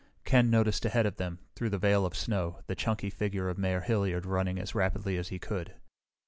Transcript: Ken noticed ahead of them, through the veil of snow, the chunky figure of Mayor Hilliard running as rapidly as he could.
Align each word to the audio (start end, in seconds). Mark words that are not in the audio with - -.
Ken 0.25 0.49
noticed 0.49 0.83
ahead 0.83 1.05
of 1.05 1.17
them, 1.17 1.37
through 1.53 1.69
the 1.69 1.77
veil 1.77 2.07
of 2.07 2.15
snow, 2.17 2.61
the 2.65 2.73
chunky 2.73 3.11
figure 3.11 3.49
of 3.49 3.59
Mayor 3.59 3.81
Hilliard 3.81 4.25
running 4.25 4.57
as 4.57 4.73
rapidly 4.73 5.15
as 5.15 5.27
he 5.27 5.37
could. 5.37 5.75